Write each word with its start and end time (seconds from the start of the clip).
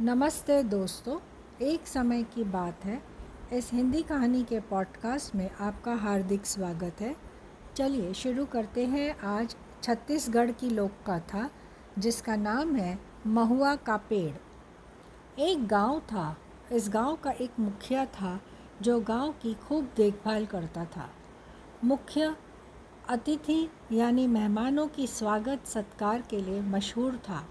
नमस्ते 0.00 0.62
दोस्तों, 0.62 1.18
एक 1.62 1.86
समय 1.86 2.22
की 2.22 2.44
बात 2.44 2.84
है। 2.84 3.02
इस 3.52 3.70
हिंदी 3.72 4.02
कहानी 4.02 4.44
के 4.44 4.60
पॉडकास्ट 4.60 5.34
में 5.34 5.50
आपका 5.50 5.94
हार्दिक 5.94 6.46
स्वागत 6.46 7.00
है। 7.00 7.16
चलिए 7.76 8.14
शुरू 8.14 8.46
करते 8.46 8.86
हैं 8.86 9.20
आज 9.20 9.56
छत्तीसगढ़ 9.82 10.50
की 10.50 10.70
लोक 10.70 10.90
कथा 11.10 11.50
जिसका 11.98 12.36
नाम 12.36 12.76
है 12.76 12.98
महुआ 13.26 13.76
का 13.76 13.96
पेड़। 13.96 14.36
एक 15.40 15.66
गाँव 15.66 16.00
था। 16.00 16.36
इस 16.72 16.88
गाँव 16.88 17.16
का 17.16 17.30
एक 17.30 17.50
मुखिया 17.60 18.06
था, 18.06 18.40
जो 18.82 19.00
गाँव 19.00 19.32
की 19.32 19.54
खूब 19.54 19.88
देखभाल 19.96 20.46
करता 20.46 20.84
था। 20.84 21.10
मुख्य, 21.84 22.36
अतिथि 23.08 23.70
यानी 23.92 24.26
मेहमानों 24.26 24.88
की 24.88 25.06
स्वागत 25.06 25.66
सत्कार 25.66 26.22
के 26.22 26.40
लिए 26.40 26.60
मशहूर 26.60 27.16
था। 27.16 27.44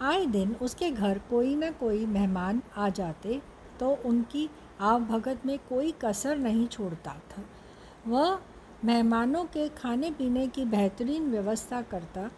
आए 0.00 0.24
दिन 0.26 0.54
उसके 0.62 0.90
घर 0.90 1.18
कोई 1.30 1.54
ना 1.56 1.70
कोई 1.70 2.04
मेहमान 2.06 2.62
आ 2.76 2.88
जाते 2.88 3.40
तो 3.80 3.90
उनकी 4.04 4.48
आव 4.80 5.04
भगत 5.04 5.46
में 5.46 5.58
कोई 5.68 5.92
कसर 6.02 6.38
नहीं 6.38 6.66
छोड़ता 6.68 7.14
था। 7.30 7.42
वह 8.06 8.38
मेहमानों 8.84 9.44
के 9.46 9.68
खाने 9.68 10.10
पीने 10.10 10.46
की 10.48 10.64
बेहतरीन 10.66 11.30
व्यवस्था 11.30 11.80
करता, 11.82 12.30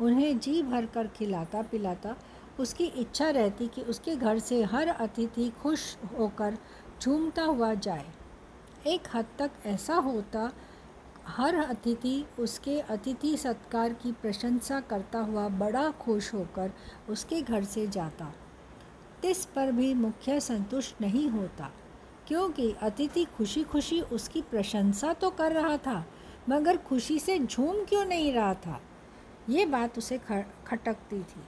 उन्हें 0.00 0.38
जी 0.38 0.62
भर 0.62 0.86
कर 0.86 1.06
खिलाता 1.08 1.62
पिलाता 1.62 2.16
उसकी 2.60 2.84
इच्छा 2.84 3.28
रहती 3.30 3.66
कि 3.66 3.82
उसके 3.82 4.14
घर 4.16 4.38
से 4.38 4.62
हर 4.64 4.88
अतिथि 4.88 5.48
खुश 5.62 5.96
होकर 6.18 6.56
झूमता 7.02 7.42
हुआ 7.42 7.72
जाए। 7.76 8.06
एक 8.86 9.08
हद 9.14 9.26
तक 9.38 9.50
ऐसा 9.66 9.94
होता 9.96 10.50
हर 11.30 11.54
अतिथि 11.56 12.24
उसके 12.38 12.78
अतिथि 12.80 13.36
सत्कार 13.36 13.92
की 13.92 14.12
प्रशंसा 14.12 14.80
करता 14.80 15.18
हुआ 15.18 15.48
बड़ा 15.48 15.90
खुश 16.00 16.32
होकर 16.34 16.70
उसके 17.10 17.40
घर 17.42 17.64
से 17.64 17.86
जाता। 17.86 18.32
तिस 19.22 19.44
पर 19.46 19.72
भी 19.72 19.92
मुखिया 19.94 20.38
संतुष्ट 20.38 21.00
नहीं 21.00 21.28
होता, 21.30 21.70
क्योंकि 22.28 22.74
अतिथि 22.82 23.24
खुशी 23.36 23.62
खुशी 23.64 24.00
उसकी 24.02 24.42
प्रशंसा 24.42 25.12
तो 25.12 25.30
कर 25.30 25.52
रहा 25.52 25.76
था, 25.76 26.04
मगर 26.48 26.76
खुशी 26.78 27.18
से 27.18 27.38
झूम 27.38 27.84
क्यों 27.84 28.04
नहीं 28.04 28.32
रहा 28.32 28.54
था? 28.56 28.80
ये 29.48 29.66
बात 29.66 29.98
उसे 29.98 30.18
खटकती 30.18 31.18
थी। 31.18 31.42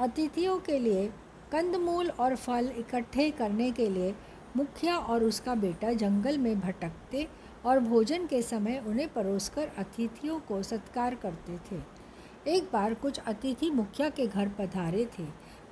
अतिथियों 0.00 0.58
के 0.60 0.78
लिए 0.78 1.06
कंदमूल 1.52 2.10
और 2.10 2.36
फल 2.36 2.72
इकट्ठे 2.78 3.30
करने 3.30 3.70
के 3.72 3.88
लिए 3.88 4.14
मुखिया 4.56 4.96
और 4.96 5.24
उसका 5.24 5.54
बेटा 5.54 5.92
जंगल 5.94 6.38
में 6.38 6.58
भटकते 6.60 7.26
और 7.66 7.78
भोजन 7.80 8.26
के 8.26 8.40
समय 8.42 8.82
उन्हें 8.86 9.08
परोसकर 9.12 9.70
अतिथियों 9.78 10.38
को 10.38 10.62
सत्कार 10.62 11.14
करते 11.14 11.56
थे। 11.70 11.80
एक 12.50 12.68
बार 12.72 12.94
कुछ 12.94 13.18
अतिथि 13.18 13.70
मुखिया 13.70 14.08
के 14.08 14.26
घर 14.26 14.48
पधारे 14.58 15.04
थे। 15.18 15.24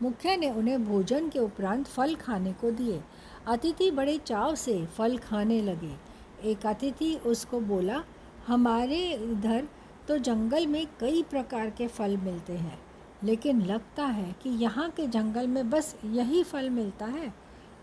मुखिया 0.03 0.35
ने 0.37 0.51
उन्हें 0.51 0.85
भोजन 0.85 1.29
के 1.29 1.39
उपरांत 1.39 1.87
फल 1.87 2.15
खाने 2.17 2.53
को 2.53 2.71
दिए। 2.73 3.01
अतिथि 3.49 3.91
बड़े 3.91 4.17
चाव 4.19 4.55
से 4.55 4.85
फल 4.97 5.17
खाने 5.19 5.61
लगे। 5.63 5.95
एक 6.43 6.67
अतिथि 6.67 7.15
उसको 7.27 7.61
बोला, 7.63 8.03
हमारे 8.47 8.99
इधर 9.13 9.69
तो 10.09 10.17
जंगल 10.19 10.67
में 10.67 10.87
कई 11.01 11.23
प्रकार 11.23 11.71
के 11.71 11.87
फल 11.89 12.17
मिलते 12.17 12.53
हैं, 12.55 12.79
लेकिन 13.25 13.63
लगता 13.63 14.05
है 14.05 14.35
कि 14.43 14.51
यहाँ 14.63 14.89
के 14.91 15.07
जंगल 15.09 15.47
में 15.47 15.71
बस 15.71 15.95
यही 16.05 16.43
फल 16.43 16.69
मिलता 16.71 17.07
है। 17.07 17.33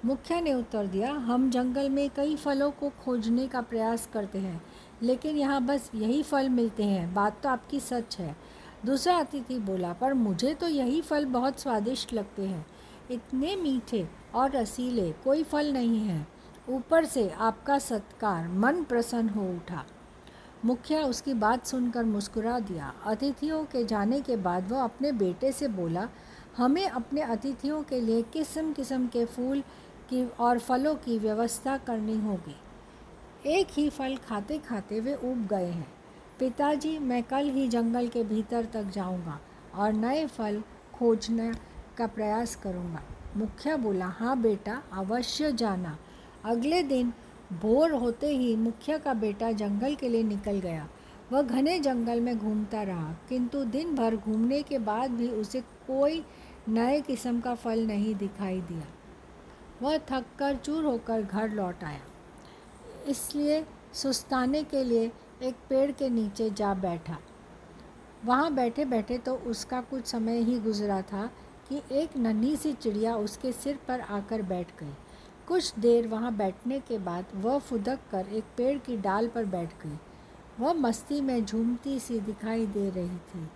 मुखिया 0.06 0.40
ने 0.42 0.54
उत्तर 0.54 0.88
दिया, 0.88 1.12
हम 1.12 1.50
जंगल 1.52 1.90
में 1.90 2.10
कई 2.10 2.36
फलों 2.36 2.70
को 2.72 2.90
खोजने 3.04 3.48
का 3.48 3.62
प्रयास 3.62 4.08
करते 4.14 4.40
हैं, 4.40 4.62
लेकिन 5.02 5.38
यहाँ 5.38 5.62
बस 5.62 5.90
यही 5.96 6.24
फल 6.24 6.50
मिलते 6.50 6.84
हैं। 6.84 7.14
बात 7.14 7.42
तो 7.44 7.50
आपकी 7.50 7.80
सच 7.80 8.18
है। 8.20 8.36
दूसरा 8.86 9.16
अतिथि 9.16 9.58
बोला, 9.60 9.92
पर 9.94 10.14
मुझे 10.14 10.54
तो 10.54 10.68
यही 10.68 11.02
फल 11.02 11.26
बहुत 11.26 11.60
स्वादिष्ट 11.60 12.14
लगते 12.14 12.46
हैं। 12.46 12.66
इतने 13.12 13.56
मीठे 13.56 14.08
और 14.36 14.52
रसीले 14.52 15.12
कोई 15.24 15.44
फल 15.44 15.72
नहीं 15.74 16.00
हैं। 16.00 16.28
ऊपर 16.70 17.06
से 17.06 17.30
आपका 17.30 17.78
सत्कार, 17.80 18.48
मन 18.48 18.84
प्रसन्न 18.84 19.30
हो 19.30 19.48
उठा। 19.50 19.86
मुखिया 20.66 21.04
उसकी 21.04 21.34
बात 21.34 21.66
सुनकर 21.66 22.04
मुस्कुरा 22.04 22.60
दिया। 22.60 22.94
अतिथियों 23.06 23.64
के 23.66 23.84
जाने 23.84 24.22
के 24.22 24.36
बाद 24.38 24.72
वह 24.72 24.84
अपने 24.84 25.12
बेटे 25.12 25.52
से 25.52 25.68
बोला, 25.68 26.08
हमें 26.58 26.88
अपने 26.88 27.22
अतिथियों 27.22 27.82
के 27.84 28.02
लिए 28.02 28.22
किस्म 28.24 28.74
किस्म 28.74 29.08
के 29.08 29.26
फूल 29.26 29.64
की 30.12 30.26
और 30.40 30.60
फलों 30.60 30.96
की 30.96 31.18
व्यवस्था 31.20 31.78
करनी 31.78 32.18
होगी। 32.20 32.56
एक 33.50 33.68
ही 33.72 33.90
फल 33.90 34.16
खाते 34.18 34.58
खाते 34.58 35.00
वे 35.00 35.14
उब 35.14 35.48
गए 35.48 35.66
हैं। 35.66 35.88
पिताजी, 36.40 36.98
मैं 37.00 37.24
कल 37.24 37.50
ही 37.50 37.68
जंगल 37.68 38.08
के 38.08 38.24
भीतर 38.24 38.66
तक 38.66 38.92
जाऊँगा 38.94 39.40
और 39.76 39.94
नए 39.94 40.26
फल 40.28 40.62
खोजने 40.94 41.52
का 41.98 42.08
प्रयास 42.08 42.56
करूँगा। 42.56 43.02
मुखिया 43.38 43.76
बोला 43.78 44.06
हाँ 44.08 44.40
बेटा, 44.42 44.82
अवश्य 44.94 45.52
जाना। 45.52 45.98
अगले 46.46 46.84
दिन 46.84 47.14
भोर 47.54 47.92
होते 47.92 48.28
ही 48.28 48.56
मुखिया 48.56 48.98
का 48.98 49.14
बेटा 49.14 49.52
जंगल 49.52 49.96
के 49.96 50.10
लिए 50.10 50.24
निकल 50.24 50.60
गया। 50.60 50.88
वह 51.32 51.42
घने 51.42 51.80
जंगल 51.80 52.22
में 52.22 52.38
घूमता 52.38 52.82
रहा, 52.84 53.12
किंतु 53.30 53.64
दिन 53.66 53.96
भर 53.96 54.16
घूमने 54.16 54.62
के 54.62 54.78
बाद 54.80 55.12
भी 55.12 55.30
उसे 55.30 55.62
कोई 55.88 56.24
नए 56.70 57.02
किस्म 57.02 57.40
का 57.40 57.56
फल 57.56 57.86
नहीं 57.88 58.16
दिखाई 58.16 58.62
दिया। 58.62 58.88
वह 59.82 59.98
थक 60.10 60.26
कर 60.40 60.56
चूर 60.56 60.84
होकर 60.84 61.22
घर 61.22 61.50
लौट 61.50 61.84
आया। 61.84 62.02
इसलिए 63.08 63.64
सुस्ताने 63.94 64.64
के 64.64 64.84
लिए 64.84 65.12
एक 65.44 65.56
पेड़ 65.70 65.92
के 65.92 66.10
नीचे 66.10 66.50
जा 66.50 66.74
बैठा। 66.74 67.18
वहाँ 68.26 68.54
बैठे 68.54 68.86
बैठे 68.86 69.18
तो 69.18 69.36
उसका 69.48 69.82
कुछ 69.82 70.06
समय 70.06 70.40
ही 70.40 70.60
गुजरा 70.60 71.02
था 71.04 71.30
कि 71.70 71.82
एक 71.92 72.18
नन्ही 72.18 72.56
सी 72.56 72.74
चिड़िया 72.74 73.16
उसके 73.16 73.52
सिर 73.52 73.80
पर 73.88 74.00
आकर 74.00 74.42
बैठ 74.42 74.80
गई। 74.80 74.94
कुछ 75.48 75.74
देर 75.80 76.08
वहाँ 76.08 76.36
बैठने 76.38 76.80
के 76.80 76.98
बाद 76.98 77.26
वह 77.36 77.58
फुदक 77.60 78.00
कर 78.12 78.28
एक 78.28 78.44
पेड़ 78.58 78.78
की 78.78 78.98
डाल 78.98 79.28
पर 79.28 79.46
बैठ 79.46 79.74
गई। 79.84 79.98
वह 80.60 80.74
मस्ती 80.74 81.22
में 81.22 81.46
झूमती 81.46 82.00
सी 82.00 82.20
दिखाई 82.20 82.66
दे 82.68 82.90
रही 82.90 83.18
थी। 83.30 83.48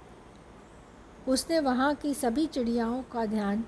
उसने 1.27 1.59
वहाँ 1.59 1.93
की 1.95 2.13
सभी 2.13 2.45
चिड़ियाओं 2.47 3.01
का 3.03 3.25
ध्यान, 3.25 3.63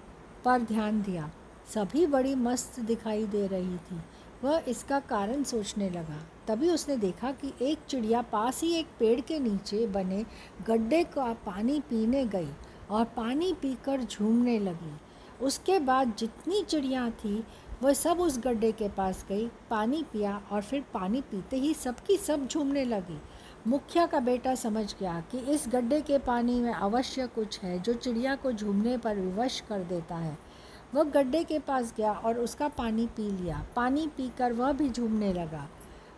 पर 0.45 0.61
ध्यान 0.61 1.01
दिया। 1.01 1.29
सभी 1.73 2.05
बड़ी 2.07 2.35
मस्त 2.35 2.79
दिखाई 2.79 3.25
दे 3.25 3.47
रही 3.47 3.77
थी। 3.77 3.99
वह 4.43 4.63
इसका 4.67 4.99
कारण 4.99 5.43
सोचने 5.43 5.89
लगा। 5.89 6.21
तभी 6.47 6.69
उसने 6.69 6.97
देखा 6.97 7.31
कि 7.31 7.53
एक 7.61 7.77
चिड़िया 7.89 8.21
पास 8.21 8.61
ही 8.61 8.73
एक 8.73 8.87
पेड़ 8.99 9.21
के 9.21 9.39
नीचे 9.39 9.87
बने 9.87 10.25
गड्ढे 10.67 11.03
का 11.03 11.33
पानी 11.33 11.79
पीने 11.79 12.25
गई 12.25 12.49
और 12.91 13.05
पानी 13.05 13.53
पीकर 13.53 14.01
झूमने 14.01 14.59
लगी। 14.59 14.99
उसके 15.41 15.79
बाद 15.79 16.13
जितनी 16.17 16.63
चिड़िया 16.63 17.09
थी, 17.09 17.43
वह 17.83 17.93
सब 17.93 18.19
उस 18.19 18.39
गड्ढे 18.39 18.71
के 18.71 18.89
पास 18.89 19.25
गई, 19.29 19.47
पानी 19.69 20.03
पिया 20.03 20.41
और 20.51 20.61
फिर 20.61 20.83
पानी 20.93 21.21
पीते 21.21 21.57
ही 21.57 21.73
सबकी 21.73 22.17
सब 22.17 22.47
झूमने 22.47 22.85
सब 22.85 22.89
लगी। 22.89 23.21
मुखिया 23.67 24.05
का 24.05 24.19
बेटा 24.19 24.55
समझ 24.55 24.95
गया 24.99 25.23
कि 25.31 25.37
इस 25.37 25.65
गड्ढे 25.67 26.01
के 26.01 26.17
पानी 26.17 26.61
में 26.61 26.73
अवश्य 26.73 27.27
कुछ 27.27 27.59
है 27.59 27.79
जो 27.79 27.93
चिड़िया 27.93 28.35
को 28.35 28.51
झूमने 28.51 28.97
पर 28.97 29.15
विवश 29.15 29.63
कर 29.69 29.79
देता 29.79 30.15
है। 30.15 30.46
वह 30.93 31.03
गड्ढे 31.03 31.43
के 31.43 31.59
पास 31.59 31.93
गया 31.97 32.11
और 32.13 32.39
उसका 32.39 32.67
पानी 32.67 33.05
पी 33.07 33.29
लिया। 33.31 33.65
पानी 33.75 34.07
पीकर 34.07 34.53
वह 34.53 34.71
भी 34.71 34.89
झूमने 34.89 35.31
लगा। 35.33 35.67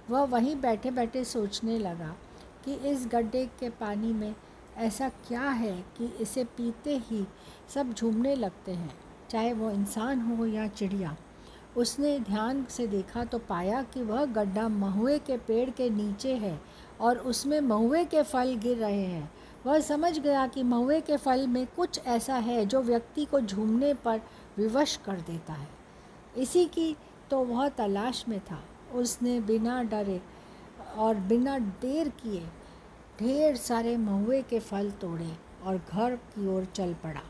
वह 0.09 0.23
वहीं 0.23 0.55
बैठे 0.55 0.91
बैठे 0.91 1.23
सोचने 1.23 1.77
लगा 1.79 2.15
कि 2.65 2.73
इस 2.89 3.07
गड्ढे 3.07 3.45
के 3.59 3.69
पानी 3.69 4.13
में 4.13 4.33
ऐसा 4.77 5.09
क्या 5.27 5.49
है 5.51 5.73
कि 5.97 6.05
इसे 6.21 6.43
पीते 6.57 6.97
ही 7.01 7.25
सब 7.73 7.93
झूमने 7.93 8.35
लगते 8.35 8.71
हैं, 8.71 8.91
चाहे 9.29 9.53
वो 9.53 9.71
इंसान 9.71 10.21
हो 10.21 10.45
या 10.45 10.67
चिड़िया। 10.67 11.15
उसने 11.77 12.19
ध्यान 12.19 12.65
से 12.69 12.87
देखा 12.87 13.23
तो 13.23 13.37
पाया 13.39 13.81
कि 13.83 14.03
वह 14.03 14.25
गड्ढा 14.25 14.67
महुए 14.67 15.17
के 15.19 15.37
पेड़ 15.37 15.69
के 15.69 15.89
नीचे 15.89 16.33
है 16.35 16.59
और 17.01 17.17
उसमें 17.17 17.59
महुए 17.61 18.03
के 18.05 18.23
फल 18.23 18.55
गिर 18.55 18.77
रहे 18.77 19.03
हैं। 19.03 19.29
वह 19.65 19.79
समझ 19.79 20.17
गया 20.19 20.47
कि 20.47 20.63
महुए 20.63 20.99
के 21.01 21.17
फल 21.17 21.45
में 21.47 21.65
कुछ 21.67 21.99
ऐसा 22.07 22.35
है 22.35 22.65
जो 22.65 22.81
व्यक्ति 22.81 23.25
को 23.25 23.39
झूमने 23.39 23.93
पर 23.95 24.21
विवश 24.59 24.95
कर 25.05 25.21
देता 25.21 25.53
है। 25.53 25.67
इसी 26.37 26.65
की 26.67 26.95
तो 27.31 27.43
वह 27.45 27.67
तलाश 27.69 28.23
में 28.29 28.39
था। 28.41 28.59
उसने 28.93 29.39
बिना 29.41 29.81
डरे 29.83 30.21
और 30.97 31.15
बिना 31.27 31.57
देर 31.59 32.09
किए 32.21 32.45
ढेर 33.19 33.55
सारे 33.57 33.95
महुए 33.97 34.41
के 34.41 34.59
फल 34.59 34.89
तोड़े 34.91 35.31
और 35.63 35.77
घर 35.77 36.15
की 36.15 36.47
ओर 36.47 36.65
चल 36.65 36.93
पड़ा। 36.93 37.21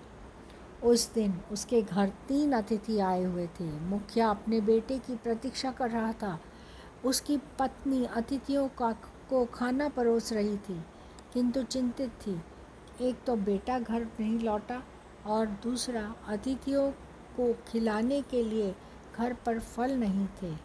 उस 0.84 1.12
दिन 1.14 1.34
उसके 1.52 1.82
घर 1.82 2.10
तीन 2.28 2.52
अतिथि 2.52 3.00
आए 3.00 3.24
हुए 3.24 3.48
थे। 3.60 3.70
मुखिया 3.82 4.30
अपने 4.30 4.60
बेटे 4.62 4.98
की 5.00 5.16
प्रतीक्षा 5.16 5.72
कर 5.72 5.90
रहा 5.90 6.12
था। 6.14 6.40
उसकी 7.06 7.38
पत्नी 7.60 8.06
अतिथियों 8.06 8.68
का 8.78 8.92
को 9.30 9.44
खाना 9.46 9.90
परोस 9.90 10.32
रही 10.34 10.56
थी, 10.58 10.80
किंतु 11.34 11.64
चिंतित 11.64 12.10
थी। 12.22 12.40
एक 13.02 13.24
तो 13.24 13.36
बेटा 13.36 13.80
घर 13.80 14.08
नहीं 14.20 14.40
लौटा 14.40 14.82
और 15.26 15.46
दूसरा 15.64 16.04
अतिथियों 16.28 16.92
को 17.40 17.54
खिलाने 17.72 18.22
के 18.22 18.44
लिए 18.44 18.76
घर 19.16 19.34
पर 19.34 19.60
फल 19.60 19.92
नहीं 19.92 20.28
थे। 20.42 20.56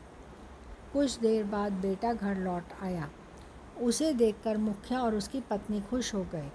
कुछ 0.93 1.19
देर 1.19 1.45
बाद 1.45 1.73
बेटा 1.73 2.13
घर 2.13 2.37
लौट 2.37 2.65
आया। 2.83 3.11
उसे 3.83 4.13
देखकर 4.13 4.57
मुखिया 4.57 5.01
और 5.01 5.15
उसकी 5.15 5.41
पत्नी 5.41 5.81
खुश 5.81 6.15
हो 6.15 6.27
गए। 6.33 6.51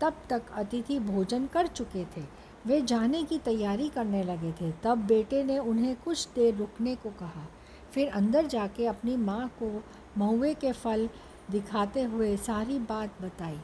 तब 0.00 0.14
तक 0.30 0.42
अतिथि 0.52 0.98
भोजन 0.98 1.46
कर 1.46 1.66
चुके 1.66 2.04
थे। 2.04 2.24
वे 2.66 2.80
जाने 2.82 3.22
की 3.22 3.38
तैयारी 3.38 3.88
करने 3.88 4.22
लगे 4.22 4.52
थे। 4.52 4.72
तब 4.82 4.98
बेटे 4.98 5.44
ने 5.44 5.58
उन्हें 5.58 5.96
कुछ 5.96 6.28
देर 6.34 6.54
रुकने 6.54 6.94
को 6.94 7.10
कहा। 7.10 7.46
फिर 7.92 8.08
अंदर 8.08 8.46
जाके 8.46 8.86
अपनी 8.86 9.16
माँ 9.16 9.48
को 9.62 9.84
महुए 10.18 10.54
के 10.54 10.72
फल 10.72 11.08
दिखाते 11.50 12.02
हुए 12.02 12.36
सारी 12.36 12.78
बात 12.78 13.22
बताई। 13.22 13.60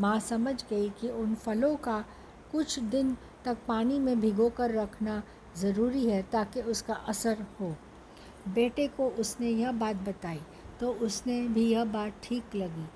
माँ 0.00 0.20
समझ 0.20 0.64
गई 0.70 0.88
कि 0.90 1.08
उन 1.08 1.34
फलों 1.34 1.76
का 1.76 2.04
कुछ 2.52 2.78
दिन 2.78 3.16
तक 3.44 3.58
पानी 3.68 3.98
में 3.98 4.20
भिगो 4.20 4.48
कर 4.50 4.70
रखना 4.70 5.22
ज़रूरी 5.56 6.04
है 6.06 6.22
ताकि 6.32 6.60
उसका 6.62 6.94
असर 7.08 7.44
हो। 7.60 7.74
बेटे 8.48 8.86
को 8.88 9.08
उसने 9.20 9.48
यह 9.48 9.72
बात 9.74 9.96
बताई 10.08 10.40
तो 10.80 10.92
उसने 11.02 11.40
भी 11.48 11.66
यह 11.66 11.84
बात 11.86 12.12
ठीक 12.22 12.54
लगी। 12.54 12.86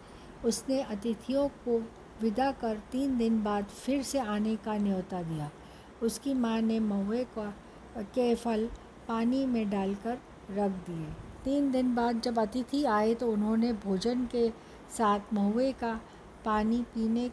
उसने 0.44 0.80
अतिथियों 0.82 1.46
को 1.64 1.78
विदा 2.22 2.50
कर 2.52 2.76
तीन 2.92 3.16
दिन 3.18 3.42
बाद 3.42 3.64
फिर 3.74 4.02
से 4.02 4.18
आने 4.20 4.56
का 4.56 4.76
न्योता 4.78 5.22
दिया। 5.22 5.50
उसकी 6.02 6.34
माँ 6.34 6.60
ने 6.60 6.78
महुए 6.80 7.24
का, 7.36 7.52
के 7.96 8.34
फल 8.34 8.68
पानी 9.08 9.44
में 9.46 9.68
डालकर 9.70 10.18
रख 10.50 10.70
दिए। 10.86 11.06
तीन 11.44 11.70
दिन 11.70 11.94
बाद 11.94 12.20
जब 12.20 12.38
अतिथि 12.38 12.84
आए 12.84 13.14
तो 13.14 13.30
उन्होंने 13.32 13.72
भोजन 13.84 14.26
के 14.26 14.48
साथ 14.96 15.32
महुए 15.34 15.72
का 15.72 15.92
पानी 16.44 16.80
पीने 16.94 17.28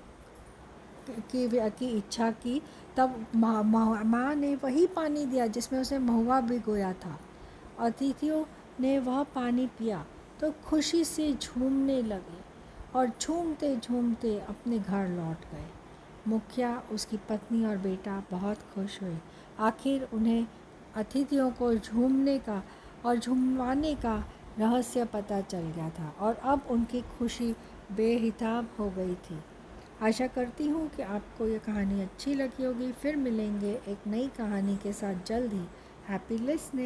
की 1.10 1.48
की 1.70 1.88
इच्छा 1.88 2.30
की, 2.32 2.62
तब 2.98 3.26
माँ 3.36 4.34
ने 4.36 4.56
वही 4.56 4.86
पानी 4.88 5.26
दिया 5.26 5.48
जिसमें 5.48 5.80
उसे 5.80 6.00
महुआ 6.00 6.40
भिगोया 6.42 6.94
था। 6.96 7.18
अतिथियों 7.80 8.44
ने 8.80 8.98
वह 9.00 9.24
पानी 9.36 9.68
पिया 9.68 10.06
तो 10.42 10.52
खुशी 10.66 11.04
से 11.06 11.32
झूमने 11.34 12.02
लगे 12.02 12.42
और 12.96 13.12
झूमते 13.22 13.76
झूमते 13.78 14.38
अपने 14.40 14.80
घर 14.80 15.08
लौट 15.08 15.52
गए। 15.52 15.66
मुखिया, 16.28 16.82
उसकी 16.92 17.18
पत्नी 17.30 17.66
और 17.66 17.78
बेटा 17.78 18.24
बहुत 18.32 18.58
खुश 18.74 19.02
हुए। 19.02 19.18
आखिर 19.60 20.08
उन्हें 20.14 20.46
अतिथियों 20.96 21.50
को 21.52 21.74
झूमने 21.76 22.38
का 22.40 22.62
और 23.06 23.18
झूमवाने 23.18 23.94
का 23.96 24.16
रहस्य 24.60 25.06
पता 25.06 25.42
चल 25.42 25.72
गया 25.76 25.90
था 25.90 26.14
और 26.20 26.34
अब 26.44 26.68
उनकी 26.72 27.02
खुशी 27.18 27.52
बेहिताब 27.92 28.68
हो 28.80 28.90
गई 28.90 29.16
थी। 29.16 29.40
आशा 30.02 30.28
करती 30.28 30.68
हूँ 30.68 30.90
कि 30.90 31.02
आपको 31.02 31.48
ये 31.48 31.60
कहानी 31.60 32.02
अच्छी 32.02 32.34
लगी 32.34 32.64
होगी। 32.64 32.92
फिर 32.92 33.16
मिलेंगे 33.16 33.72
एक 33.88 34.08
नई 34.08 34.28
कहानी 34.28 34.78
के 34.78 34.94
साथ। 34.94 35.16
जल्द 35.26 35.54
ही। 35.54 35.66
Happy 36.10 36.38
listening 36.38 36.82